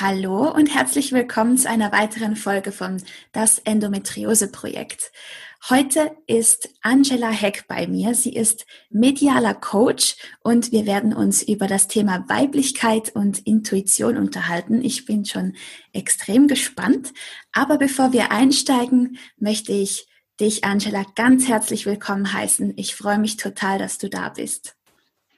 [0.00, 3.02] Hallo und herzlich willkommen zu einer weiteren Folge von
[3.32, 5.12] Das Endometriose Projekt.
[5.68, 8.14] Heute ist Angela Heck bei mir.
[8.14, 14.82] Sie ist medialer Coach und wir werden uns über das Thema Weiblichkeit und Intuition unterhalten.
[14.82, 15.54] Ich bin schon
[15.92, 17.12] extrem gespannt.
[17.52, 20.08] Aber bevor wir einsteigen, möchte ich
[20.40, 22.72] dich, Angela, ganz herzlich willkommen heißen.
[22.76, 24.79] Ich freue mich total, dass du da bist.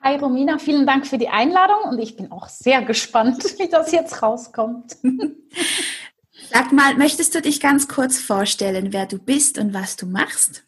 [0.05, 3.92] Hi Romina, vielen Dank für die Einladung und ich bin auch sehr gespannt, wie das
[3.92, 4.97] jetzt rauskommt.
[6.51, 10.65] Sag mal, möchtest du dich ganz kurz vorstellen, wer du bist und was du machst?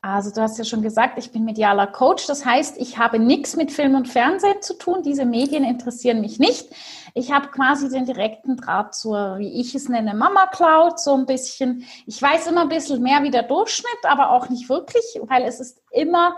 [0.00, 2.26] Also du hast ja schon gesagt, ich bin medialer Coach.
[2.26, 5.02] Das heißt, ich habe nichts mit Film und Fernsehen zu tun.
[5.02, 6.68] Diese Medien interessieren mich nicht.
[7.14, 11.26] Ich habe quasi den direkten Draht zur, wie ich es nenne, Mama Cloud, so ein
[11.26, 11.84] bisschen.
[12.06, 15.58] Ich weiß immer ein bisschen mehr wie der Durchschnitt, aber auch nicht wirklich, weil es
[15.58, 16.36] ist immer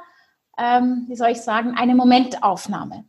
[0.59, 3.05] ähm, wie soll ich sagen, eine Momentaufnahme.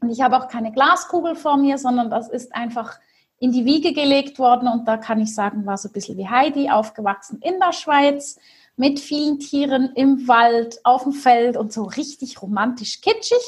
[0.00, 2.98] Und ich habe auch keine Glaskugel vor mir, sondern das ist einfach
[3.38, 4.68] in die Wiege gelegt worden.
[4.68, 8.38] Und da kann ich sagen, war so ein bisschen wie Heidi, aufgewachsen in der Schweiz,
[8.76, 13.40] mit vielen Tieren im Wald, auf dem Feld und so richtig romantisch kitschig.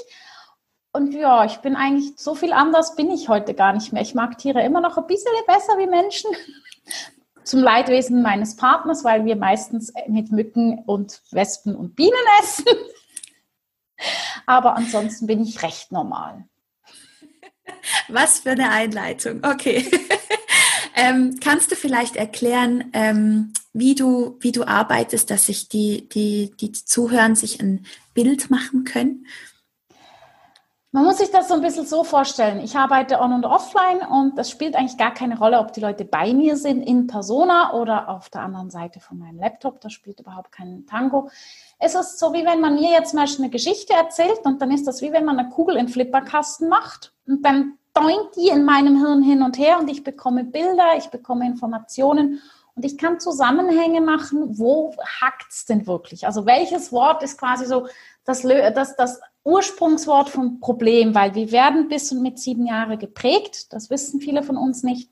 [0.92, 4.02] Und ja, ich bin eigentlich so viel anders bin ich heute gar nicht mehr.
[4.02, 6.30] Ich mag Tiere immer noch ein bisschen besser wie Menschen.
[7.44, 12.64] Zum Leidwesen meines Partners, weil wir meistens mit Mücken und Wespen und Bienen essen.
[14.48, 16.48] Aber ansonsten bin ich recht normal.
[18.08, 19.44] Was für eine Einleitung.
[19.44, 19.86] Okay.
[20.96, 26.50] ähm, kannst du vielleicht erklären, ähm, wie, du, wie du arbeitest, dass sich die, die,
[26.58, 29.27] die zuhören, sich ein Bild machen können?
[30.90, 32.60] Man muss sich das so ein bisschen so vorstellen.
[32.60, 36.06] Ich arbeite on und offline und das spielt eigentlich gar keine Rolle, ob die Leute
[36.06, 39.82] bei mir sind in Persona oder auf der anderen Seite von meinem Laptop.
[39.82, 41.28] Das spielt überhaupt keinen Tango.
[41.78, 44.86] Es ist so, wie wenn man mir jetzt mal eine Geschichte erzählt und dann ist
[44.86, 48.96] das wie wenn man eine Kugel in Flipperkasten macht und dann doint die in meinem
[48.96, 52.40] Hirn hin und her und ich bekomme Bilder, ich bekomme Informationen
[52.74, 56.26] und ich kann Zusammenhänge machen, wo hackt es denn wirklich?
[56.26, 57.88] Also welches Wort ist quasi so
[58.24, 63.72] das, das, das Ursprungswort vom Problem, weil wir werden bis und mit sieben Jahre geprägt,
[63.72, 65.10] das wissen viele von uns nicht.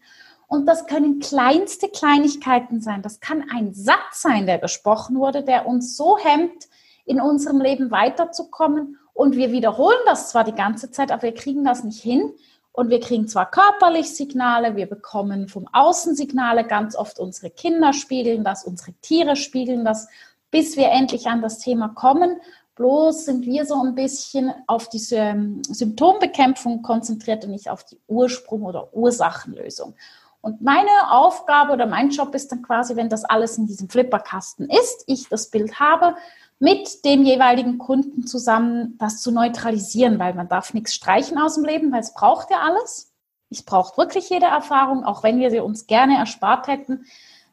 [0.49, 3.03] Und das können kleinste Kleinigkeiten sein.
[3.03, 6.69] Das kann ein Satz sein, der gesprochen wurde, der uns so hemmt,
[7.05, 8.99] in unserem Leben weiterzukommen.
[9.13, 12.33] Und wir wiederholen das zwar die ganze Zeit, aber wir kriegen das nicht hin.
[12.73, 17.95] Und wir kriegen zwar körperlich Signale, wir bekommen vom Außen Signale, ganz oft unsere Kinder
[17.95, 20.09] spiegeln das, unsere Tiere spiegeln das,
[20.51, 22.39] bis wir endlich an das Thema kommen.
[22.77, 28.65] Bloß sind wir so ein bisschen auf ähm, Symptombekämpfung konzentriert und nicht auf die Ursprung-
[28.65, 29.95] oder Ursachenlösung.
[30.43, 34.69] Und meine Aufgabe oder mein Job ist dann quasi, wenn das alles in diesem Flipperkasten
[34.71, 36.15] ist, ich das Bild habe,
[36.59, 41.65] mit dem jeweiligen Kunden zusammen das zu neutralisieren, weil man darf nichts streichen aus dem
[41.65, 43.13] Leben, weil es braucht ja alles.
[43.51, 47.07] Es braucht wirklich jede Erfahrung, auch wenn wir sie uns gerne erspart hätten,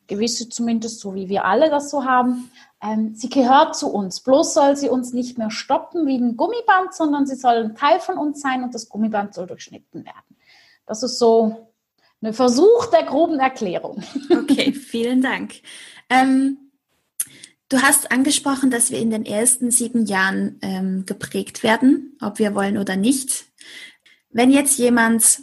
[0.08, 2.52] gewisse zumindest, so wie wir alle das so haben.
[2.84, 4.20] Ähm, sie gehört zu uns.
[4.20, 8.02] Bloß soll sie uns nicht mehr stoppen wie ein Gummiband, sondern sie soll ein Teil
[8.02, 10.36] von uns sein und das Gummiband soll durchschnitten werden.
[10.86, 11.74] Das ist so
[12.22, 14.04] ein Versuch der groben Erklärung.
[14.30, 15.54] Okay, vielen Dank.
[16.10, 16.58] Ähm,
[17.70, 22.54] du hast angesprochen, dass wir in den ersten sieben Jahren ähm, geprägt werden, ob wir
[22.54, 23.46] wollen oder nicht.
[24.30, 25.42] Wenn jetzt jemand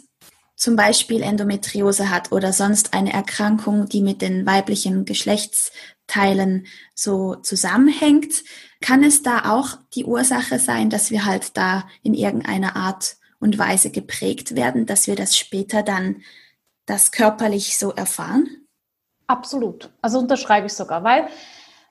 [0.55, 5.05] zum Beispiel Endometriose hat oder sonst eine Erkrankung, die mit den weiblichen
[6.11, 8.43] Geschlechtsteilen so zusammenhängt,
[8.81, 13.57] kann es da auch die Ursache sein, dass wir halt da in irgendeiner Art und
[13.57, 16.21] Weise geprägt werden, dass wir das später dann
[16.85, 18.67] das körperlich so erfahren?
[19.27, 19.89] Absolut.
[20.01, 21.27] Also unterschreibe ich sogar, weil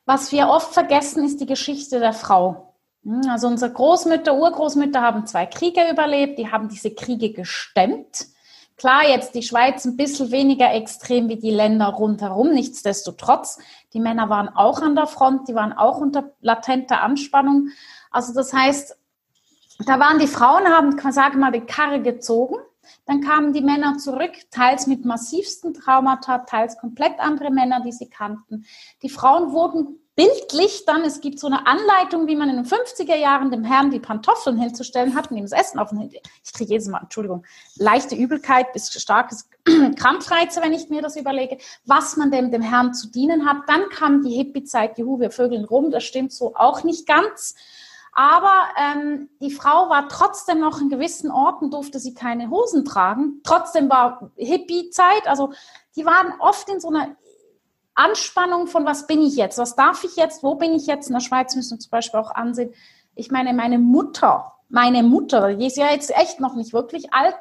[0.04, 2.74] was wir oft vergessen, ist die Geschichte der Frau.
[3.04, 8.26] Hm, also unsere Großmütter, Urgroßmütter haben zwei Kriege überlebt, die haben diese Kriege gestemmt.
[8.80, 12.54] Klar, jetzt die Schweiz ein bisschen weniger extrem wie die Länder rundherum.
[12.54, 13.58] Nichtsdestotrotz,
[13.92, 17.68] die Männer waren auch an der Front, die waren auch unter latenter Anspannung.
[18.10, 18.96] Also das heißt,
[19.84, 22.56] da waren die Frauen, haben, sage mal, die Karre gezogen
[23.06, 28.08] dann kamen die Männer zurück, teils mit massivsten Traumata, teils komplett andere Männer, die sie
[28.08, 28.64] kannten.
[29.02, 33.16] Die Frauen wurden bildlich dann, es gibt so eine Anleitung, wie man in den 50er
[33.16, 36.10] Jahren dem Herrn die Pantoffeln hinzustellen hat und das Essen auf den
[36.44, 37.46] Ich kriege jedes Mal, Entschuldigung,
[37.76, 39.48] leichte Übelkeit bis starkes
[39.96, 41.56] Krampfreize, wenn ich mir das überlege,
[41.86, 43.62] was man dem, dem Herrn zu dienen hat.
[43.66, 47.54] Dann kam die Hippie-Zeit, juhu, wir vögeln rum, das stimmt so auch nicht ganz.
[48.12, 53.40] Aber ähm, die Frau war trotzdem noch in gewissen Orten, durfte sie keine Hosen tragen.
[53.42, 55.54] Trotzdem war Hippie-Zeit, also
[55.96, 57.16] die waren oft in so einer
[57.94, 61.08] Anspannung von, was bin ich jetzt, was darf ich jetzt, wo bin ich jetzt.
[61.08, 62.72] In der Schweiz müssen wir zum Beispiel auch ansehen.
[63.14, 67.36] Ich meine, meine Mutter, meine Mutter, die ist ja jetzt echt noch nicht wirklich alt,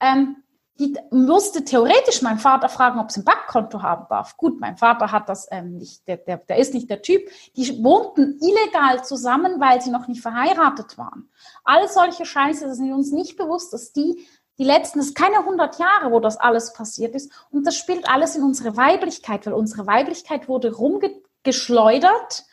[0.00, 0.36] ähm,
[0.78, 4.36] die musste theoretisch meinen Vater fragen, ob sie ein Backkonto haben darf.
[4.36, 7.22] Gut, mein Vater hat das ähm, nicht, der, der, der ist nicht der Typ.
[7.56, 11.30] Die wohnten illegal zusammen, weil sie noch nicht verheiratet waren.
[11.64, 14.26] All solche Scheiße, das sind uns nicht bewusst, dass die
[14.58, 17.30] die letzten, es ist keine 100 Jahre, wo das alles passiert ist.
[17.50, 22.44] Und das spielt alles in unsere Weiblichkeit, weil unsere Weiblichkeit wurde rumgeschleudert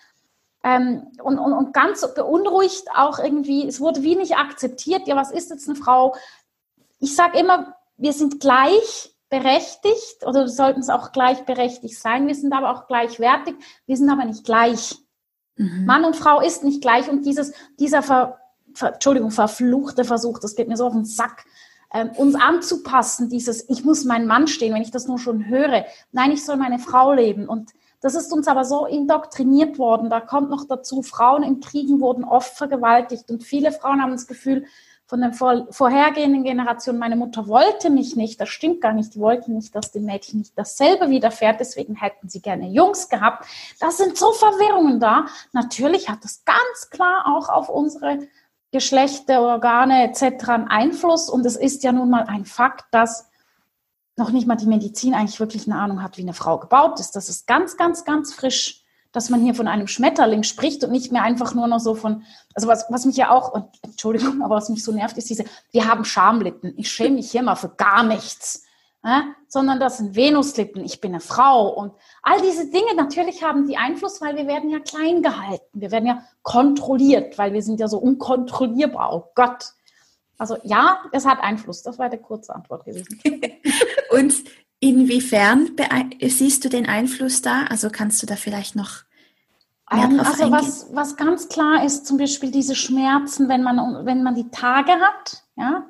[0.64, 3.68] ähm, und, und, und ganz beunruhigt auch irgendwie.
[3.68, 5.08] Es wurde wie nicht akzeptiert.
[5.08, 6.16] Ja, was ist jetzt eine Frau?
[7.00, 12.28] Ich sage immer, wir sind gleich berechtigt oder sollten es auch gleichberechtigt sein.
[12.28, 13.56] Wir sind aber auch gleichwertig.
[13.86, 14.98] Wir sind aber nicht gleich.
[15.56, 15.86] Mhm.
[15.86, 18.40] Mann und Frau ist nicht gleich und dieses, dieser Ver,
[18.80, 21.46] Entschuldigung, verfluchte Versuch, das geht mir so auf den Sack,
[21.94, 25.86] ähm, uns anzupassen, dieses, ich muss meinen Mann stehen, wenn ich das nur schon höre.
[26.12, 27.48] Nein, ich soll meine Frau leben.
[27.48, 30.10] Und das ist uns aber so indoktriniert worden.
[30.10, 34.28] Da kommt noch dazu, Frauen in Kriegen wurden oft vergewaltigt und viele Frauen haben das
[34.28, 34.66] Gefühl,
[35.06, 39.54] von vor, vorhergehenden Generation, meine Mutter wollte mich nicht, das stimmt gar nicht, die wollten
[39.54, 43.46] nicht, dass dem Mädchen nicht dasselbe widerfährt, deswegen hätten sie gerne Jungs gehabt.
[43.80, 45.25] Da sind so Verwirrungen da.
[45.51, 48.19] Natürlich hat das ganz klar auch auf unsere
[48.74, 50.50] Geschlechter, Organe etc.
[50.50, 51.30] einen Einfluss.
[51.30, 53.30] Und es ist ja nun mal ein Fakt, dass
[54.18, 57.12] noch nicht mal die Medizin eigentlich wirklich eine Ahnung hat, wie eine Frau gebaut ist.
[57.12, 61.12] Das ist ganz, ganz, ganz frisch, dass man hier von einem Schmetterling spricht und nicht
[61.12, 62.24] mehr einfach nur noch so von,
[62.56, 65.46] also was, was mich ja auch, und, Entschuldigung, aber was mich so nervt, ist diese,
[65.72, 66.74] wir haben Schamlippen.
[66.78, 68.64] Ich schäme mich hier mal für gar nichts
[69.04, 73.68] ja, sondern das sind Venuslippen, ich bin eine Frau und all diese Dinge natürlich haben
[73.68, 77.80] die Einfluss, weil wir werden ja klein gehalten, wir werden ja kontrolliert, weil wir sind
[77.80, 79.14] ja so unkontrollierbar.
[79.14, 79.74] Oh Gott.
[80.38, 81.84] Also ja, es hat Einfluss.
[81.84, 83.20] Das war die kurze Antwort gewesen.
[84.12, 84.34] und
[84.80, 85.72] inwiefern
[86.22, 87.66] siehst du den Einfluss da?
[87.70, 89.04] Also kannst du da vielleicht noch
[89.92, 94.36] ähm, Also was, was ganz klar ist, zum Beispiel diese Schmerzen, wenn man, wenn man
[94.36, 95.86] die Tage hat, ja,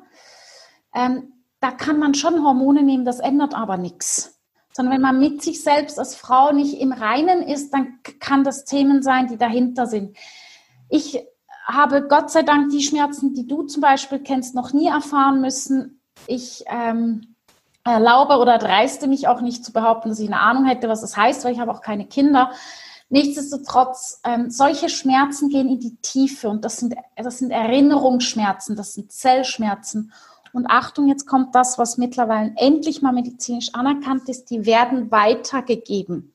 [0.94, 1.33] ähm,
[1.64, 4.42] da kann man schon Hormone nehmen, das ändert aber nichts.
[4.74, 8.66] Sondern wenn man mit sich selbst als Frau nicht im Reinen ist, dann kann das
[8.66, 10.18] Themen sein, die dahinter sind.
[10.90, 11.26] Ich
[11.66, 16.02] habe Gott sei Dank die Schmerzen, die du zum Beispiel kennst, noch nie erfahren müssen.
[16.28, 17.36] Ich ähm,
[17.86, 21.16] erlaube oder dreiste mich auch nicht zu behaupten, dass ich eine Ahnung hätte, was das
[21.16, 22.52] heißt, weil ich habe auch keine Kinder.
[23.08, 28.94] Nichtsdestotrotz, ähm, solche Schmerzen gehen in die Tiefe und das sind, das sind Erinnerungsschmerzen, das
[28.94, 30.12] sind Zellschmerzen.
[30.54, 36.32] Und Achtung, jetzt kommt das, was mittlerweile endlich mal medizinisch anerkannt ist, die werden weitergegeben.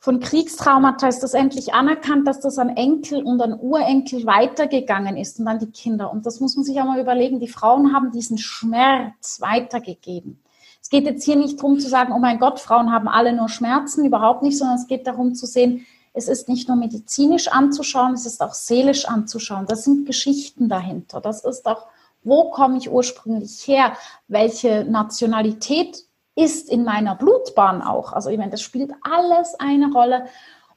[0.00, 5.40] Von Kriegstraumata ist das endlich anerkannt, dass das an Enkel und an Urenkel weitergegangen ist
[5.40, 6.10] und an die Kinder.
[6.10, 7.40] Und das muss man sich auch mal überlegen.
[7.40, 10.42] Die Frauen haben diesen Schmerz weitergegeben.
[10.82, 13.48] Es geht jetzt hier nicht darum zu sagen, oh mein Gott, Frauen haben alle nur
[13.48, 18.12] Schmerzen, überhaupt nicht, sondern es geht darum zu sehen, es ist nicht nur medizinisch anzuschauen,
[18.12, 19.64] es ist auch seelisch anzuschauen.
[19.66, 21.22] Das sind Geschichten dahinter.
[21.22, 21.86] Das ist auch
[22.24, 23.92] wo komme ich ursprünglich her?
[24.28, 26.04] Welche Nationalität
[26.34, 28.12] ist in meiner Blutbahn auch?
[28.12, 30.26] Also ich meine, das spielt alles eine Rolle.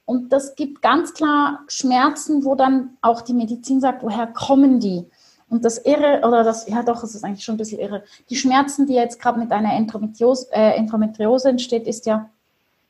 [0.05, 5.05] Und das gibt ganz klar Schmerzen, wo dann auch die Medizin sagt, woher kommen die?
[5.49, 8.03] Und das Irre, oder das, ja doch, es ist eigentlich schon ein bisschen irre.
[8.29, 12.29] Die Schmerzen, die jetzt gerade mit einer Endometriose, äh, Endometriose entsteht, ist ja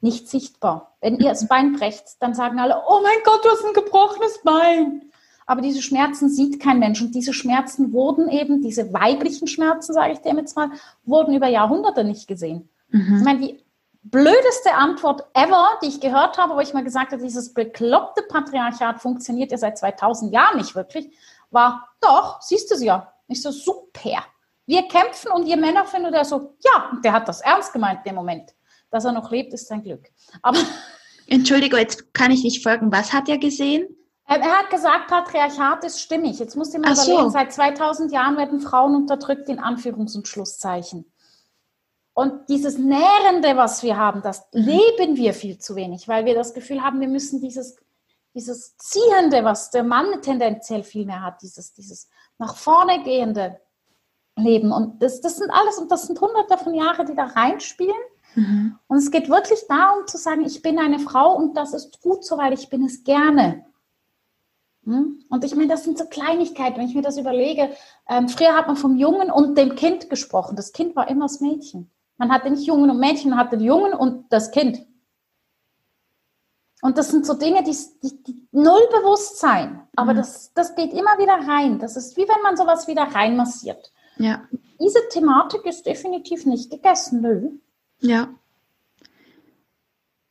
[0.01, 0.95] nicht sichtbar.
[1.01, 4.39] Wenn ihr das Bein brecht, dann sagen alle, oh mein Gott, du hast ein gebrochenes
[4.43, 5.06] Bein
[5.47, 7.01] aber diese Schmerzen sieht kein Mensch.
[7.01, 10.69] Und diese Schmerzen wurden eben, diese weiblichen Schmerzen, sage ich dir jetzt mal,
[11.05, 12.69] wurden über Jahrhunderte nicht gesehen.
[12.89, 13.17] Mhm.
[13.17, 13.63] Ich meine, die
[14.03, 19.01] blödeste Antwort ever, die ich gehört habe, wo ich mal gesagt habe, dieses bekloppte Patriarchat
[19.01, 21.09] funktioniert ja seit 2000 Jahren nicht wirklich,
[21.49, 23.13] war, doch, siehst du es ja.
[23.29, 24.23] Ich so, super.
[24.65, 28.15] Wir kämpfen und ihr Männer finden, der so, ja, der hat das ernst gemeint, dem
[28.15, 28.53] Moment.
[28.89, 30.09] Dass er noch lebt, ist sein Glück.
[30.41, 30.59] Aber
[31.27, 32.91] Entschuldigung, jetzt kann ich nicht folgen.
[32.91, 33.87] Was hat er gesehen?
[34.29, 36.39] Ähm, er hat gesagt, Patriarchat ist stimmig.
[36.39, 37.29] Jetzt musst du mal Ach überlegen, so.
[37.29, 41.05] seit 2000 Jahren werden Frauen unterdrückt in Anführungs- und Schlusszeichen.
[42.13, 44.61] Und dieses Nährende, was wir haben, das mhm.
[44.63, 47.77] leben wir viel zu wenig, weil wir das Gefühl haben, wir müssen dieses,
[48.33, 53.59] dieses Ziehende, was der Mann tendenziell viel mehr hat, dieses, dieses nach vorne gehende
[54.35, 54.71] Leben.
[54.71, 57.95] Und das, das sind alles, und das sind hunderte von Jahren, die da reinspielen.
[58.33, 58.79] Mhm.
[58.87, 62.25] Und es geht wirklich darum zu sagen, ich bin eine Frau und das ist gut
[62.25, 63.66] so, weil ich bin es gerne.
[64.87, 65.21] Hm?
[65.29, 67.69] Und ich meine, das sind so Kleinigkeiten, wenn ich mir das überlege.
[68.07, 70.55] Ähm, früher hat man vom Jungen und dem Kind gesprochen.
[70.55, 71.91] Das Kind war immer das Mädchen.
[72.15, 74.79] Man hatte nicht Jungen und Mädchen, man hatte den Jungen und das Kind.
[76.81, 79.81] Und das sind so Dinge, die, die, die null Bewusstsein.
[79.97, 80.17] Aber mhm.
[80.17, 81.79] das, das geht immer wieder rein.
[81.79, 83.91] Das ist wie wenn man sowas wieder reinmassiert.
[84.15, 84.47] Ja.
[84.79, 87.49] Diese Thematik ist definitiv nicht gegessen, nö.
[87.99, 88.29] Ja.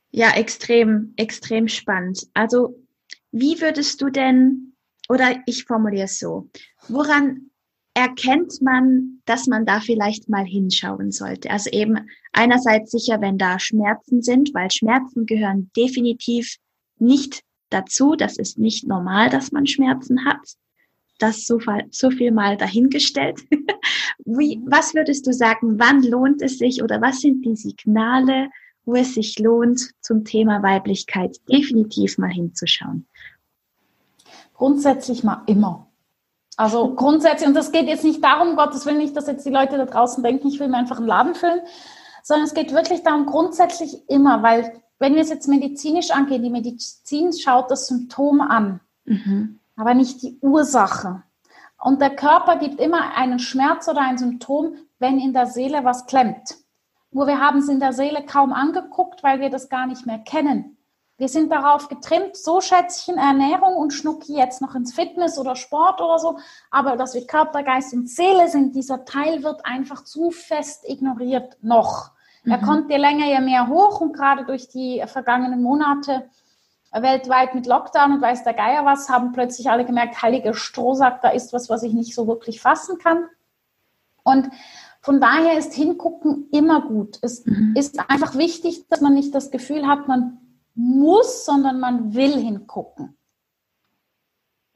[0.09, 2.27] Ja, extrem, extrem spannend.
[2.33, 2.73] Also
[3.39, 4.73] wie würdest du denn,
[5.09, 6.49] oder ich formuliere es so,
[6.87, 7.51] woran
[7.93, 11.49] erkennt man, dass man da vielleicht mal hinschauen sollte?
[11.49, 16.57] Also eben einerseits sicher, wenn da Schmerzen sind, weil Schmerzen gehören definitiv
[16.99, 18.15] nicht dazu.
[18.15, 20.41] Das ist nicht normal, dass man Schmerzen hat.
[21.19, 23.41] Das so, so viel mal dahingestellt.
[24.25, 28.49] Wie, was würdest du sagen, wann lohnt es sich oder was sind die Signale,
[28.85, 33.07] wo es sich lohnt, zum Thema Weiblichkeit definitiv mal hinzuschauen?
[34.57, 35.87] Grundsätzlich mal immer.
[36.57, 39.77] Also grundsätzlich, und das geht jetzt nicht darum, Gottes Willen nicht, dass jetzt die Leute
[39.77, 41.61] da draußen denken, ich will mir einfach einen Laden füllen,
[42.23, 46.49] sondern es geht wirklich darum, grundsätzlich immer, weil wenn wir es jetzt medizinisch angehen, die
[46.49, 49.59] Medizin schaut das Symptom an, mhm.
[49.75, 51.21] aber nicht die Ursache.
[51.79, 56.07] Und der Körper gibt immer einen Schmerz oder ein Symptom, wenn in der Seele was
[56.07, 56.55] klemmt.
[57.11, 60.17] Nur wir haben es in der Seele kaum angeguckt, weil wir das gar nicht mehr
[60.17, 60.76] kennen.
[61.17, 65.99] Wir sind darauf getrimmt, so Schätzchen, Ernährung und Schnucki jetzt noch ins Fitness oder Sport
[65.99, 66.37] oder so,
[66.69, 71.57] aber dass wir Körper, Geist und Seele sind, dieser Teil wird einfach zu fest ignoriert
[71.61, 72.11] noch.
[72.43, 72.51] Mhm.
[72.51, 76.29] Er kommt je länger, je mehr hoch und gerade durch die vergangenen Monate
[76.91, 81.29] weltweit mit Lockdown und weiß der Geier was, haben plötzlich alle gemerkt, heilige Strohsack, da
[81.29, 83.25] ist was, was ich nicht so wirklich fassen kann.
[84.23, 84.49] Und
[85.01, 87.17] von daher ist Hingucken immer gut.
[87.21, 87.73] Es mhm.
[87.75, 90.39] ist einfach wichtig, dass man nicht das Gefühl hat, man
[90.77, 93.17] muss, sondern man will hingucken.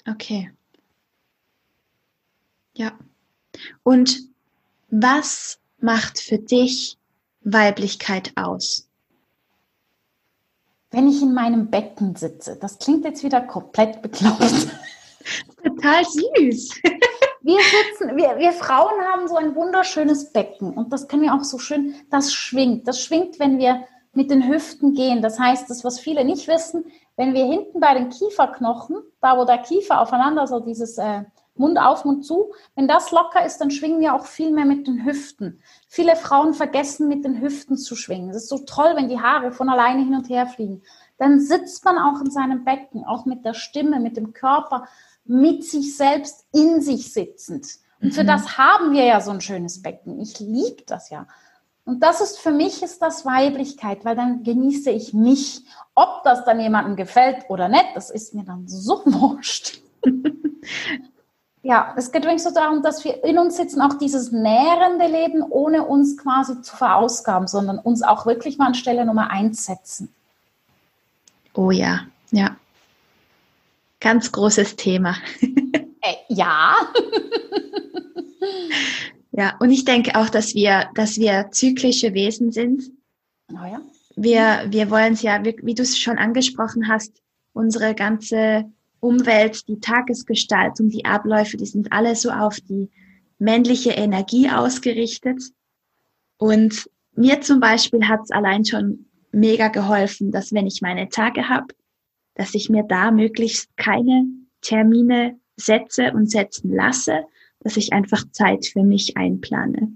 [0.10, 0.52] Okay.
[2.74, 2.94] Ja.
[3.84, 4.20] Und
[4.90, 6.98] was macht für dich
[7.42, 8.90] Weiblichkeit aus?
[10.90, 14.42] Wenn ich in meinem Becken sitze, das klingt jetzt wieder komplett bekloppt.
[15.64, 16.82] Total süß.
[17.42, 21.44] wir sitzen, wir, wir Frauen haben so ein wunderschönes Becken und das können wir auch
[21.44, 22.88] so schön, das schwingt.
[22.88, 25.22] Das schwingt, wenn wir mit den Hüften gehen.
[25.22, 29.46] Das heißt, das, was viele nicht wissen, wenn wir hinten bei den Kieferknochen, da wo
[29.46, 31.24] der Kiefer aufeinander, so dieses äh,
[31.56, 34.88] Mund auf, Mund zu, wenn das locker ist, dann schwingen wir auch viel mehr mit
[34.88, 35.62] den Hüften.
[35.88, 38.30] Viele Frauen vergessen, mit den Hüften zu schwingen.
[38.30, 40.82] Es ist so toll, wenn die Haare von alleine hin und her fliegen.
[41.18, 44.88] Dann sitzt man auch in seinem Becken, auch mit der Stimme, mit dem Körper,
[45.26, 47.68] mit sich selbst in sich sitzend.
[48.02, 48.14] Und mhm.
[48.14, 50.20] für das haben wir ja so ein schönes Becken.
[50.20, 51.28] Ich liebe das ja.
[51.92, 55.66] Und das ist für mich ist das Weiblichkeit, weil dann genieße ich mich.
[55.94, 59.82] Ob das dann jemandem gefällt oder nicht, das ist mir dann so wurscht.
[61.62, 65.44] ja, es geht wirklich so darum, dass wir in uns sitzen, auch dieses nährende Leben,
[65.50, 70.16] ohne uns quasi zu verausgaben, sondern uns auch wirklich mal an Stelle Nummer eins setzen.
[71.54, 72.56] Oh ja, ja.
[74.00, 75.18] Ganz großes Thema.
[75.42, 76.74] äh, ja.
[79.32, 82.84] Ja, und ich denke auch, dass wir, dass wir zyklische Wesen sind.
[83.50, 83.82] Oh ja.
[84.16, 87.22] Wir, wir wollen es ja, wie, wie du es schon angesprochen hast,
[87.54, 88.66] unsere ganze
[89.00, 92.90] Umwelt, die Tagesgestaltung, die Abläufe, die sind alle so auf die
[93.40, 95.42] männliche Energie ausgerichtet.
[96.38, 101.50] Und mir zum Beispiel hat es allein schon mega geholfen, dass wenn ich meine Tage
[101.50, 101.74] habe,
[102.36, 104.26] dass ich mir da möglichst keine
[104.62, 107.24] Termine setze und setzen lasse,
[107.64, 109.94] dass ich einfach Zeit für mich einplane.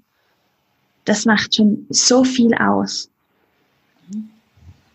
[1.03, 3.09] Das macht schon so viel aus.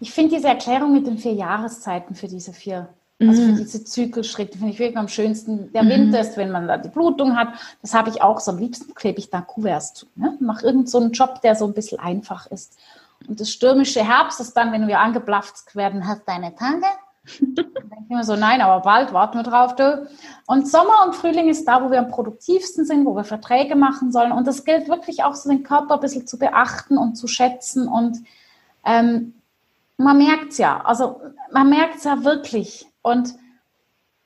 [0.01, 2.89] Ich finde diese Erklärung mit den vier Jahreszeiten für diese vier,
[3.21, 3.57] also für mhm.
[3.57, 5.71] diese Zykkelschritte, finde ich wirklich am schönsten.
[5.73, 5.91] Der mhm.
[5.91, 7.49] Winter ist, wenn man da die Blutung hat.
[7.83, 8.53] Das habe ich auch so.
[8.53, 10.07] Am liebsten klebe ich da Kuverts zu.
[10.17, 10.37] Ne?
[10.41, 12.79] Mach irgendeinen so Job, der so ein bisschen einfach ist.
[13.29, 16.87] Und das stürmische Herbst ist dann, wenn wir angeblafft werden, hast deine Tage.
[17.25, 20.09] Denke ich so, nein, aber bald, warten wir drauf, du.
[20.47, 24.11] Und Sommer und Frühling ist da, wo wir am produktivsten sind, wo wir Verträge machen
[24.11, 24.33] sollen.
[24.33, 27.89] Und das gilt wirklich auch so, den Körper ein bisschen zu beachten und zu schätzen.
[27.89, 28.19] Und
[28.85, 29.35] ähm,
[29.97, 31.21] man merkt es ja, also
[31.53, 32.87] man merkt es ja wirklich.
[33.03, 33.35] Und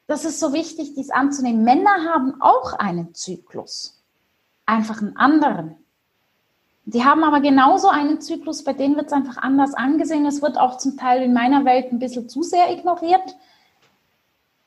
[0.06, 1.64] das ist so wichtig, dies anzunehmen.
[1.64, 4.02] Männer haben auch einen Zyklus,
[4.66, 5.76] einfach einen anderen.
[6.86, 10.26] Die haben aber genauso einen Zyklus, bei denen wird es einfach anders angesehen.
[10.26, 13.36] Es wird auch zum Teil in meiner Welt ein bisschen zu sehr ignoriert.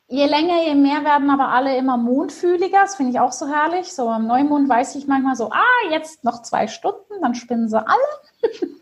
[0.10, 2.82] Je länger, je mehr werden aber alle immer mondfühliger.
[2.82, 3.94] Das finde ich auch so herrlich.
[3.94, 7.78] So am Neumond weiß ich manchmal so, ah, jetzt noch zwei Stunden, dann spinnen sie
[7.78, 7.98] alle.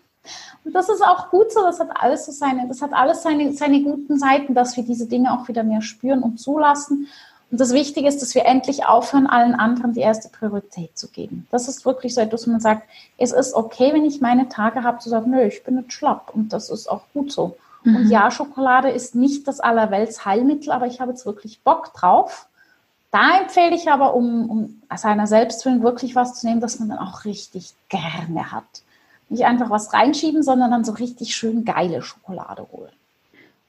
[0.63, 3.53] Und das ist auch gut so, das hat alles so seine, das hat alles seine,
[3.53, 7.07] seine guten Seiten, dass wir diese Dinge auch wieder mehr spüren und zulassen.
[7.51, 11.47] Und das Wichtige ist, dass wir endlich aufhören, allen anderen die erste Priorität zu geben.
[11.51, 12.87] Das ist wirklich so etwas, wo man sagt,
[13.17, 16.31] es ist okay, wenn ich meine Tage habe, zu sagen, nö, ich bin nicht schlapp.
[16.33, 17.55] Und das ist auch gut so.
[17.83, 17.95] Mhm.
[17.95, 22.47] Und ja, Schokolade ist nicht das allerwelts Heilmittel, aber ich habe jetzt wirklich Bock drauf.
[23.11, 26.89] Da empfehle ich aber, um, um seiner selbst willen wirklich was zu nehmen, das man
[26.89, 28.65] dann auch richtig gerne hat.
[29.29, 32.91] Nicht einfach was reinschieben, sondern dann so richtig schön geile Schokolade holen.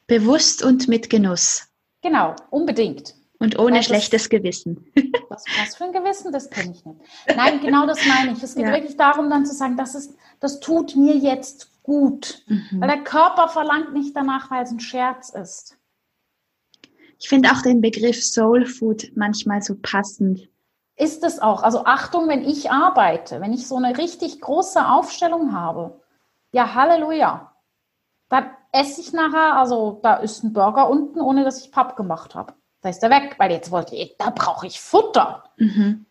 [0.07, 1.69] Bewusst und mit Genuss.
[2.03, 3.15] Genau, unbedingt.
[3.39, 4.87] Und ohne das, schlechtes Gewissen.
[5.29, 7.01] Was, was, für ein Gewissen, das kenne ich nicht.
[7.35, 8.43] Nein, genau das meine ich.
[8.43, 8.73] Es geht ja.
[8.73, 12.45] wirklich darum, dann zu sagen, das, ist, das tut mir jetzt gut.
[12.47, 12.81] Mhm.
[12.81, 15.77] Weil der Körper verlangt nicht danach, weil es ein Scherz ist.
[17.19, 20.49] Ich finde auch den Begriff Soul Food manchmal so passend
[20.97, 21.63] ist es auch.
[21.63, 26.01] Also Achtung, wenn ich arbeite, wenn ich so eine richtig große Aufstellung habe,
[26.53, 27.53] ja, Halleluja.
[28.29, 32.35] Dann esse ich nachher, also da ist ein Burger unten, ohne dass ich Papp gemacht
[32.35, 32.55] habe.
[32.87, 35.43] Da ist er weg, weil jetzt wollte ich, da brauche ich Futter.
[35.57, 36.07] Mhm.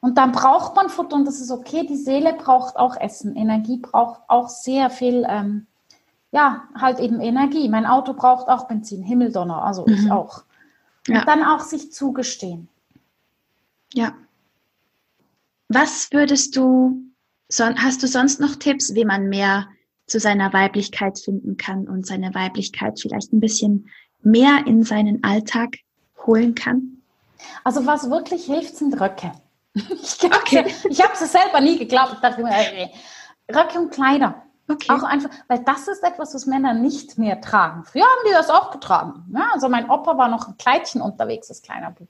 [0.00, 1.86] Und dann braucht man Futter und das ist okay.
[1.86, 3.34] Die Seele braucht auch Essen.
[3.34, 5.66] Energie braucht auch sehr viel, ähm,
[6.30, 7.70] ja, halt eben Energie.
[7.70, 9.94] Mein Auto braucht auch Benzin, Himmeldonner, also mhm.
[9.94, 10.44] ich auch.
[11.08, 11.24] Und ja.
[11.24, 12.68] dann auch sich zugestehen.
[13.94, 14.12] Ja.
[15.68, 17.04] Was würdest du,
[17.50, 19.66] hast du sonst noch Tipps, wie man mehr
[20.06, 23.88] zu seiner Weiblichkeit finden kann und seine Weiblichkeit vielleicht ein bisschen
[24.20, 25.78] mehr in seinen Alltag
[26.28, 27.02] holen kann?
[27.64, 29.32] Also was wirklich hilft, sind Röcke.
[29.74, 30.66] Ich, okay.
[30.88, 32.12] ich habe es selber nie geglaubt.
[32.14, 32.90] Ich dachte mir, ey,
[33.52, 34.42] Röcke und Kleider.
[34.70, 34.92] Okay.
[34.92, 37.84] Auch einfach, weil das ist etwas, was Männer nicht mehr tragen.
[37.84, 39.24] Früher haben die das auch getragen.
[39.32, 42.08] Ja, also mein Opa war noch ein Kleidchen unterwegs als kleiner Bub.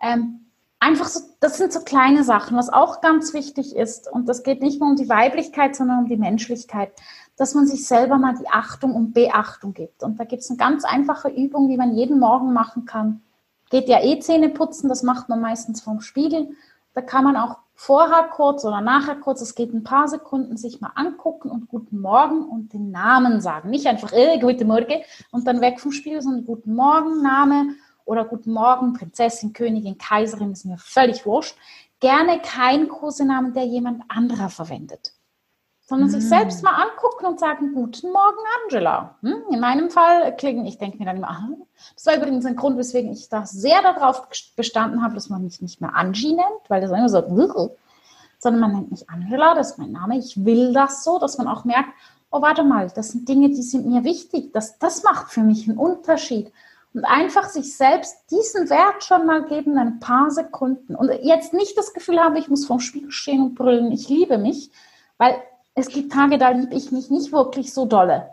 [0.00, 0.46] Ähm,
[0.78, 4.12] einfach so, das sind so kleine Sachen, was auch ganz wichtig ist.
[4.12, 6.92] Und das geht nicht nur um die Weiblichkeit, sondern um die Menschlichkeit,
[7.36, 10.02] dass man sich selber mal die Achtung und Beachtung gibt.
[10.02, 13.22] Und da gibt es eine ganz einfache Übung, die man jeden Morgen machen kann.
[13.70, 16.50] Geht ja eh Zähne putzen, das macht man meistens vom Spiegel.
[16.94, 20.80] Da kann man auch vorher kurz oder nachher kurz, es geht ein paar Sekunden, sich
[20.80, 23.70] mal angucken und guten Morgen und den Namen sagen.
[23.70, 27.74] Nicht einfach, äh, guten Morgen und dann weg vom Spiegel, sondern guten Morgen, Name
[28.06, 31.56] oder Guten Morgen, Prinzessin, Königin, Kaiserin, ist mir völlig wurscht.
[32.00, 35.15] Gerne kein Kosenamen, der jemand anderer verwendet.
[35.86, 36.10] Sondern mm.
[36.10, 39.14] sich selbst mal angucken und sagen, Guten Morgen, Angela.
[39.22, 39.42] Hm?
[39.50, 41.48] In meinem Fall klingen, ich denke mir dann immer, ah,
[41.94, 45.62] das war übrigens ein Grund, weswegen ich da sehr darauf bestanden habe, dass man mich
[45.62, 47.76] nicht mehr Angie nennt, weil das immer so,
[48.38, 51.48] sondern man nennt mich Angela, das ist mein Name, ich will das so, dass man
[51.48, 51.90] auch merkt,
[52.30, 55.68] oh, warte mal, das sind Dinge, die sind mir wichtig, das, das macht für mich
[55.68, 56.52] einen Unterschied
[56.96, 60.94] und einfach sich selbst diesen Wert schon mal geben, ein paar Sekunden.
[60.94, 64.38] Und jetzt nicht das Gefühl haben, ich muss vorm Spiegel stehen und brüllen, ich liebe
[64.38, 64.70] mich,
[65.18, 65.36] weil
[65.76, 68.30] es gibt Tage, da liebe ich mich nicht wirklich so dolle.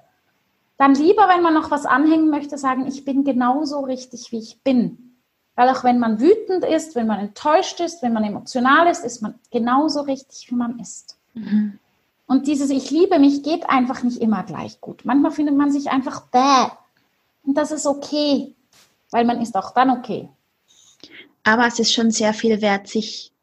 [0.77, 4.61] Dann lieber, wenn man noch was anhängen möchte, sagen, ich bin genauso richtig, wie ich
[4.63, 5.17] bin.
[5.55, 9.21] Weil auch wenn man wütend ist, wenn man enttäuscht ist, wenn man emotional ist, ist
[9.21, 11.17] man genauso richtig, wie man ist.
[11.33, 11.79] Mhm.
[12.25, 15.03] Und dieses Ich liebe mich geht einfach nicht immer gleich gut.
[15.03, 16.71] Manchmal findet man sich einfach bäh
[17.43, 18.55] und das ist okay,
[19.11, 20.29] weil man ist auch dann okay.
[21.43, 23.33] Aber es ist schon sehr viel wert, sich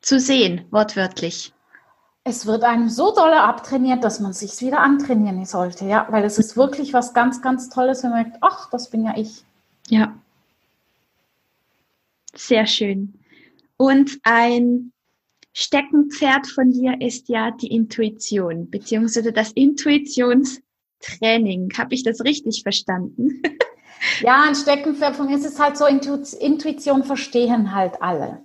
[0.00, 1.52] zu sehen, wortwörtlich.
[2.24, 6.38] Es wird einem so doll abtrainiert, dass man sich wieder antrainieren sollte, ja, weil es
[6.38, 9.44] ist wirklich was ganz, ganz Tolles, wenn man merkt, ach, das bin ja ich.
[9.88, 10.14] Ja.
[12.34, 13.14] Sehr schön.
[13.78, 14.92] Und ein
[15.54, 20.60] Steckenpferd von dir ist ja die Intuition, beziehungsweise das Intuitions-
[21.00, 21.70] Training.
[21.76, 23.42] Habe ich das richtig verstanden?
[24.20, 28.42] ja, ein Steckenpferd von mir ist es halt so, Intuition verstehen halt alle.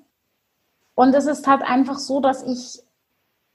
[0.95, 2.83] Und es ist halt einfach so, dass ich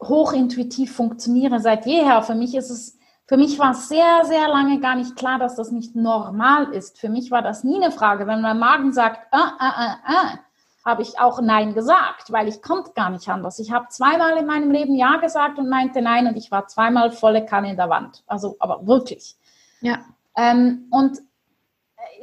[0.01, 2.23] hochintuitiv funktioniere seit jeher.
[2.23, 5.57] Für mich ist es, für mich war es sehr, sehr lange gar nicht klar, dass
[5.57, 6.99] das nicht normal ist.
[6.99, 8.27] Für mich war das nie eine Frage.
[8.27, 10.39] Wenn mein Magen sagt, äh, äh, äh, äh
[10.85, 13.59] habe ich auch Nein gesagt, weil ich konnte gar nicht anders.
[13.59, 17.11] Ich habe zweimal in meinem Leben Ja gesagt und meinte Nein und ich war zweimal
[17.11, 18.23] volle Kanne in der Wand.
[18.27, 19.37] Also, aber wirklich.
[19.83, 19.99] Ja.
[20.35, 21.19] Ähm, und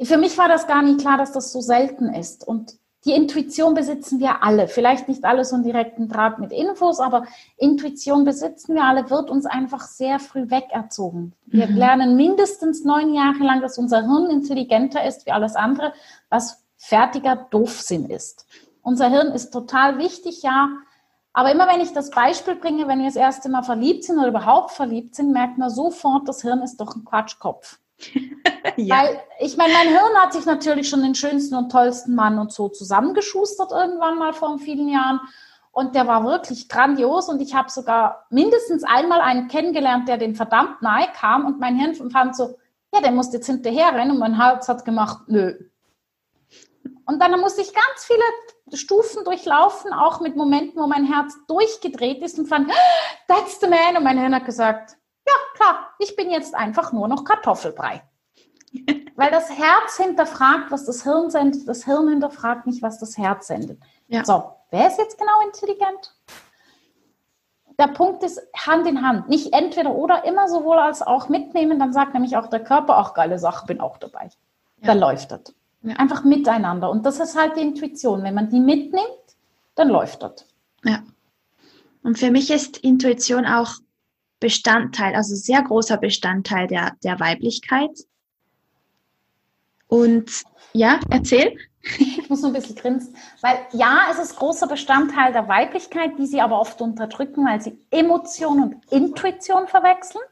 [0.02, 2.46] für mich war das gar nicht klar, dass das so selten ist.
[2.46, 4.66] Und die Intuition besitzen wir alle.
[4.66, 9.30] Vielleicht nicht alle so einen direkten Draht mit Infos, aber Intuition besitzen wir alle, wird
[9.30, 11.32] uns einfach sehr früh wegerzogen.
[11.46, 11.76] Wir mhm.
[11.76, 15.92] lernen mindestens neun Jahre lang, dass unser Hirn intelligenter ist wie alles andere,
[16.30, 18.44] was fertiger Doofsinn ist.
[18.82, 20.68] Unser Hirn ist total wichtig, ja.
[21.32, 24.28] Aber immer wenn ich das Beispiel bringe, wenn wir das erste Mal verliebt sind oder
[24.28, 27.78] überhaupt verliebt sind, merkt man sofort, das Hirn ist doch ein Quatschkopf.
[28.76, 28.96] Ja.
[28.96, 32.52] Weil, ich meine, mein Hirn hat sich natürlich schon den schönsten und tollsten Mann und
[32.52, 35.20] so zusammengeschustert irgendwann mal vor vielen Jahren.
[35.72, 40.34] Und der war wirklich grandios und ich habe sogar mindestens einmal einen kennengelernt, der den
[40.34, 42.56] verdammt nahe kam und mein Hirn fand so,
[42.94, 45.54] ja, der muss jetzt hinterher rennen und mein Herz hat gemacht, nö.
[47.04, 52.22] Und dann musste ich ganz viele Stufen durchlaufen, auch mit Momenten, wo mein Herz durchgedreht
[52.22, 52.70] ist und fand,
[53.28, 53.96] that's the man.
[53.96, 58.02] Und mein Hirn hat gesagt, ja, klar, ich bin jetzt einfach nur noch Kartoffelbrei.
[59.16, 63.46] Weil das Herz hinterfragt, was das Hirn sendet, das Hirn hinterfragt nicht, was das Herz
[63.46, 63.80] sendet.
[64.08, 64.24] Ja.
[64.24, 66.14] So, Wer ist jetzt genau intelligent?
[67.78, 71.92] Der Punkt ist Hand in Hand, nicht entweder oder, immer sowohl als auch mitnehmen, dann
[71.92, 74.30] sagt nämlich auch der Körper, auch geile Sache, bin auch dabei.
[74.80, 74.86] Ja.
[74.86, 75.54] Dann läuft das.
[75.82, 75.96] Ja.
[75.96, 76.90] Einfach miteinander.
[76.90, 78.22] Und das ist halt die Intuition.
[78.22, 79.06] Wenn man die mitnimmt,
[79.74, 80.46] dann läuft das.
[80.84, 81.02] Ja.
[82.02, 83.74] Und für mich ist Intuition auch
[84.40, 87.90] Bestandteil, also sehr großer Bestandteil der, der Weiblichkeit.
[89.88, 91.56] Und ja, erzähl.
[91.98, 96.26] Ich muss nur ein bisschen grinsen, weil ja, es ist großer Bestandteil der Weiblichkeit, die
[96.26, 100.24] sie aber oft unterdrücken, weil sie Emotion und Intuition verwechseln.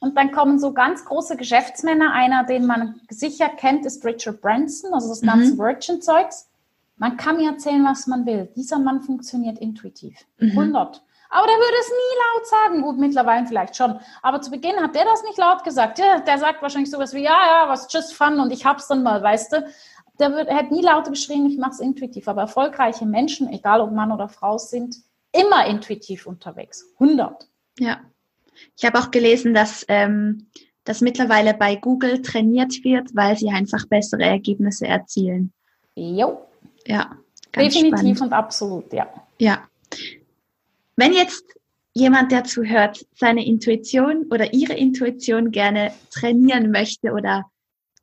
[0.00, 2.12] Und dann kommen so ganz große Geschäftsmänner.
[2.12, 5.58] Einer, den man sicher kennt, ist Richard Branson, also das ganze mhm.
[5.58, 6.50] Virgin-Zeugs.
[6.96, 8.48] Man kann mir erzählen, was man will.
[8.56, 10.18] Dieser Mann funktioniert intuitiv.
[10.38, 10.50] Mhm.
[10.50, 11.04] 100.
[11.32, 12.82] Aber der würde es nie laut sagen.
[12.82, 13.98] Gut, mittlerweile vielleicht schon.
[14.20, 15.98] Aber zu Beginn hat der das nicht laut gesagt.
[15.98, 19.02] Ja, der sagt wahrscheinlich sowas wie, ja, ja, was just fun und ich hab's dann
[19.02, 19.64] mal, weißt du
[20.18, 22.28] der, wird, er hat nie lauter geschrien, ich mache es intuitiv.
[22.28, 24.96] Aber erfolgreiche Menschen, egal ob Mann oder Frau, sind
[25.32, 26.86] immer intuitiv unterwegs.
[26.98, 27.48] 100.
[27.78, 28.00] Ja.
[28.76, 30.46] Ich habe auch gelesen, dass ähm,
[30.84, 35.52] das mittlerweile bei Google trainiert wird, weil sie einfach bessere Ergebnisse erzielen.
[35.94, 36.46] Jo.
[36.86, 37.16] Ja.
[37.54, 38.20] Definitiv spannend.
[38.20, 39.08] und absolut, ja.
[39.38, 39.62] Ja.
[40.96, 41.44] Wenn jetzt
[41.94, 47.44] jemand, der zuhört, seine Intuition oder ihre Intuition gerne trainieren möchte oder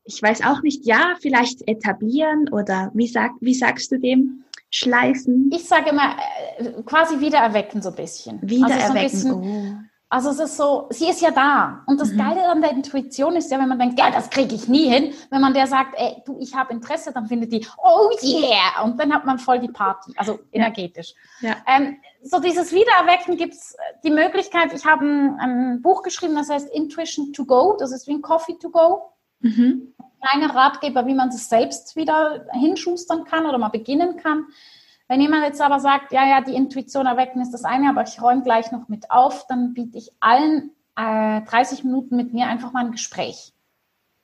[0.03, 4.43] ich weiß auch nicht, ja, vielleicht etablieren oder wie, sag, wie sagst du dem?
[4.71, 5.49] Schleifen?
[5.51, 6.15] Ich sage immer,
[6.57, 8.39] äh, quasi wiedererwecken so ein bisschen.
[8.41, 9.03] Wiedererwecken.
[9.03, 9.77] Also, so.
[10.11, 11.83] Also es ist so, sie ist ja da.
[11.85, 12.17] Und das mhm.
[12.17, 15.13] Geile an der Intuition ist ja, wenn man denkt, ja, das kriege ich nie hin.
[15.29, 18.83] Wenn man der sagt, ey, du, ich habe Interesse, dann findet die, oh yeah.
[18.83, 21.13] Und dann hat man voll die Party, also energetisch.
[21.41, 21.57] Ja.
[21.67, 26.49] Ähm, so dieses Wiedererwecken gibt es die Möglichkeit, ich habe ein, ein Buch geschrieben, das
[26.49, 27.77] heißt Intuition to Go.
[27.79, 29.13] Das ist wie ein Coffee to Go.
[29.41, 29.93] Mhm.
[30.21, 34.47] Kleiner Ratgeber, wie man es selbst wieder hinschustern kann oder mal beginnen kann.
[35.09, 38.21] Wenn jemand jetzt aber sagt, ja, ja, die Intuition erwecken ist das eine, aber ich
[38.21, 42.71] räume gleich noch mit auf, dann biete ich allen äh, 30 Minuten mit mir einfach
[42.73, 43.53] mal ein Gespräch.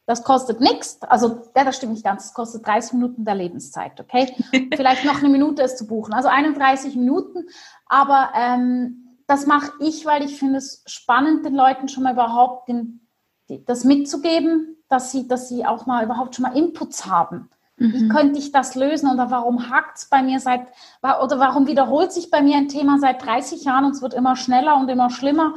[0.05, 3.99] Das kostet nichts, also ja, das stimmt nicht ganz, es kostet 30 Minuten der Lebenszeit,
[3.99, 4.35] okay?
[4.75, 7.47] Vielleicht noch eine Minute es zu buchen, also 31 Minuten,
[7.87, 12.69] aber ähm, das mache ich, weil ich finde es spannend, den Leuten schon mal überhaupt
[12.69, 13.07] den,
[13.49, 17.49] die, das mitzugeben, dass sie, dass sie auch mal überhaupt schon mal Inputs haben.
[17.77, 17.93] Mhm.
[17.93, 20.67] Wie könnte ich das lösen oder warum hakt es bei mir seit,
[21.01, 24.35] oder warum wiederholt sich bei mir ein Thema seit 30 Jahren und es wird immer
[24.35, 25.55] schneller und immer schlimmer?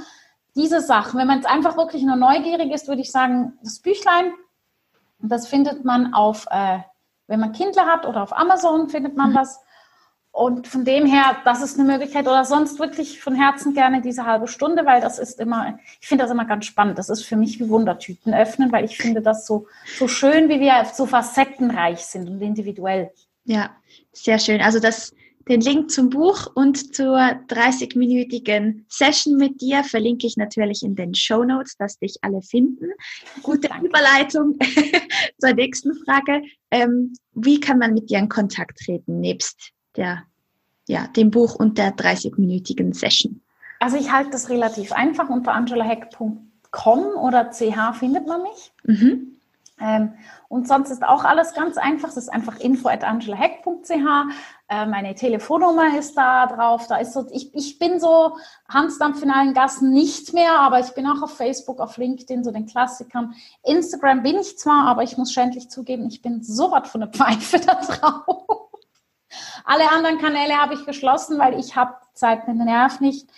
[0.56, 4.32] Diese Sachen, wenn man jetzt einfach wirklich nur neugierig ist, würde ich sagen, das Büchlein,
[5.20, 6.78] das findet man auf, äh,
[7.28, 9.34] wenn man Kindle hat oder auf Amazon findet man mhm.
[9.34, 9.60] das.
[10.38, 14.24] Und von dem her, das ist eine Möglichkeit oder sonst wirklich von Herzen gerne diese
[14.24, 16.96] halbe Stunde, weil das ist immer, ich finde das immer ganz spannend.
[16.96, 19.66] Das ist für mich wie Wundertüten öffnen, weil ich finde das so,
[19.98, 23.10] so schön, wie wir so facettenreich sind und individuell.
[23.46, 23.70] Ja,
[24.12, 24.60] sehr schön.
[24.60, 25.12] Also das,
[25.48, 31.16] den Link zum Buch und zur 30-minütigen Session mit dir verlinke ich natürlich in den
[31.16, 32.90] Show Notes, dass dich alle finden.
[33.42, 33.88] Gute Danke.
[33.88, 34.56] Überleitung
[35.40, 36.42] zur nächsten Frage.
[36.70, 40.22] Ähm, wie kann man mit dir in Kontakt treten, nebst der,
[40.88, 43.40] ja, dem Buch und der 30-minütigen Session?
[43.78, 45.28] Also ich halte das relativ einfach.
[45.28, 48.72] Unter angelaheck.com oder ch findet man mich.
[48.84, 49.38] Mhm.
[49.80, 50.14] Ähm,
[50.48, 52.08] und sonst ist auch alles ganz einfach.
[52.08, 53.92] Es ist einfach info at angelaheck.ch.
[54.70, 56.86] Äh, meine Telefonnummer ist da drauf.
[56.88, 58.36] Da ist so, ich, ich bin so
[58.68, 62.50] Hansdampf in allen Gassen nicht mehr, aber ich bin auch auf Facebook, auf LinkedIn, so
[62.50, 63.34] den Klassikern.
[63.62, 67.10] Instagram bin ich zwar, aber ich muss schändlich zugeben, ich bin so was von der
[67.10, 68.47] Pfeife da drauf.
[69.68, 73.28] Alle anderen Kanäle habe ich geschlossen, weil ich habe Zeit mit Nerv nicht.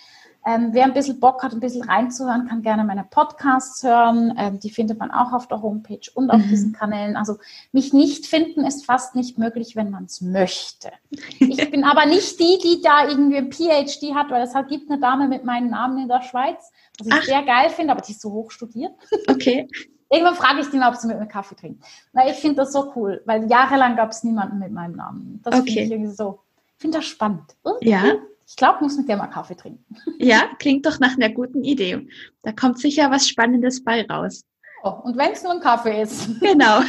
[0.45, 4.33] Ähm, wer ein bisschen Bock hat, ein bisschen reinzuhören, kann gerne meine Podcasts hören.
[4.37, 6.47] Ähm, die findet man auch auf der Homepage und auf mhm.
[6.47, 7.17] diesen Kanälen.
[7.17, 7.35] Also
[7.73, 10.93] mich nicht finden ist fast nicht möglich, wenn man es möchte.
[11.09, 14.89] Ich bin aber nicht die, die da irgendwie ein PhD hat, weil es halt gibt
[14.89, 17.23] eine Dame mit meinem Namen in der Schweiz, was ich Ach.
[17.23, 18.93] sehr geil finde, aber die ist so hoch studiert.
[19.27, 19.67] Okay.
[20.11, 21.81] Irgendwann frage ich den, ob sie mit mir Kaffee trinken.
[22.11, 25.39] Weil ich finde das so cool, weil jahrelang gab es niemanden mit meinem Namen.
[25.43, 25.71] Das okay.
[25.71, 26.39] finde ich irgendwie so,
[26.75, 27.55] ich finde das spannend.
[27.63, 28.15] Irgendwie, ja.
[28.45, 29.95] Ich glaube, ich muss mit der mal Kaffee trinken.
[30.19, 32.07] Ja, klingt doch nach einer guten Idee.
[32.41, 34.43] Da kommt sicher was Spannendes bei raus.
[34.83, 36.27] Oh, und wenn es nur ein Kaffee ist.
[36.41, 36.81] Genau.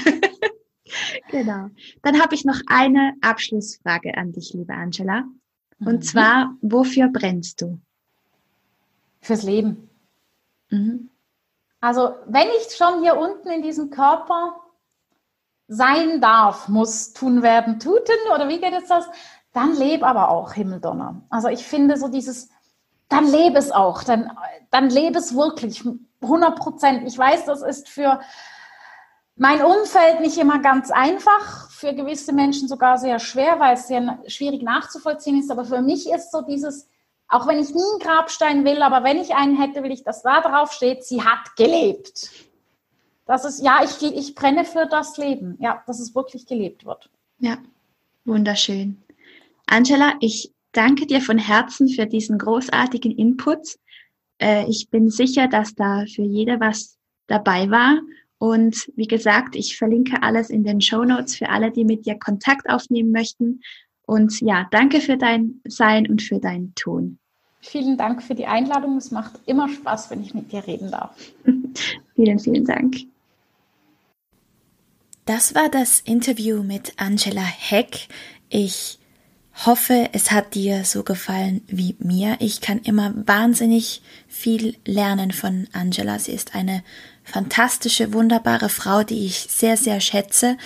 [1.31, 1.69] genau.
[2.03, 5.25] Dann habe ich noch eine Abschlussfrage an dich, liebe Angela.
[5.79, 6.03] Und mhm.
[6.03, 7.81] zwar, wofür brennst du?
[9.21, 9.89] Fürs Leben.
[10.71, 11.11] Mhm.
[11.83, 14.55] Also, wenn ich schon hier unten in diesem Körper
[15.67, 19.07] sein darf, muss tun werden, tuten, oder wie geht jetzt das?
[19.53, 21.23] Dann lebe aber auch Himmeldonner.
[21.29, 22.51] Also ich finde so dieses,
[23.09, 24.31] dann lebe es auch, dann,
[24.71, 25.85] dann lebe es wirklich,
[26.23, 27.09] 100 Prozent.
[27.09, 28.21] Ich weiß, das ist für
[29.35, 34.21] mein Umfeld nicht immer ganz einfach, für gewisse Menschen sogar sehr schwer, weil es sehr
[34.29, 35.51] schwierig nachzuvollziehen ist.
[35.51, 36.89] Aber für mich ist so dieses,
[37.33, 40.23] auch wenn ich nie einen Grabstein will, aber wenn ich einen hätte, will ich, dass
[40.23, 42.31] da drauf steht, sie hat gelebt.
[43.27, 45.57] Das ist, ja, ich, ich brenne für das Leben.
[45.59, 47.09] Ja, dass es wirklich gelebt wird.
[47.39, 47.57] Ja,
[48.25, 49.03] wunderschön.
[49.67, 53.79] Angela, ich danke dir von Herzen für diesen großartigen Input.
[54.39, 58.01] Äh, ich bin sicher, dass da für jeder was dabei war.
[58.37, 62.19] Und wie gesagt, ich verlinke alles in den Show Notes für alle, die mit dir
[62.19, 63.61] Kontakt aufnehmen möchten.
[64.05, 67.19] Und ja, danke für dein Sein und für deinen Ton.
[67.65, 68.97] Vielen Dank für die Einladung.
[68.97, 71.17] Es macht immer Spaß, wenn ich mit dir reden darf.
[72.17, 72.97] vielen, vielen Dank.
[75.25, 78.09] Das war das Interview mit Angela Heck.
[78.49, 78.99] Ich
[79.65, 82.37] hoffe, es hat dir so gefallen wie mir.
[82.41, 86.19] Ich kann immer wahnsinnig viel lernen von Angela.
[86.19, 86.83] Sie ist eine
[87.23, 90.57] fantastische, wunderbare Frau, die ich sehr, sehr schätze.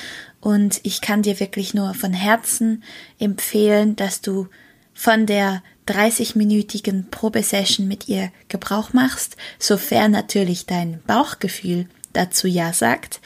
[0.41, 2.83] Und ich kann dir wirklich nur von Herzen
[3.19, 4.49] empfehlen, dass du
[4.97, 13.21] von der 30-minütigen Probesession mit ihr Gebrauch machst, sofern natürlich dein Bauchgefühl dazu ja sagt.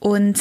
[0.00, 0.40] Und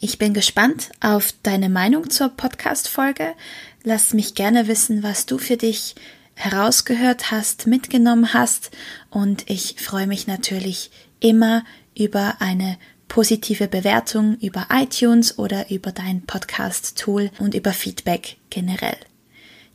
[0.00, 3.34] ich bin gespannt auf deine Meinung zur Podcast-Folge.
[3.82, 5.96] Lass mich gerne wissen, was du für dich
[6.34, 8.70] herausgehört hast, mitgenommen hast.
[9.10, 16.22] Und ich freue mich natürlich immer über eine positive Bewertung über iTunes oder über dein
[16.22, 18.96] Podcast-Tool und über Feedback generell.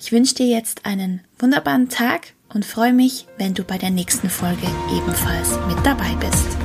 [0.03, 4.31] Ich wünsche dir jetzt einen wunderbaren Tag und freue mich, wenn du bei der nächsten
[4.31, 4.65] Folge
[4.97, 6.60] ebenfalls mit dabei bist.